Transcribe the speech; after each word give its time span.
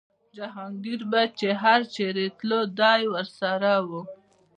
جهانګیر 0.37 1.01
به 1.11 1.21
چې 1.39 1.49
هر 1.63 1.79
چېرې 1.95 2.25
تللو 2.37 2.61
دی 2.79 3.01
ورسره 3.13 3.71
و. 3.87 3.89